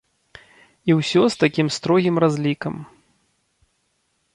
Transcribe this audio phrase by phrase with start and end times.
[0.91, 2.75] І ўсё з такім строгім разлікам.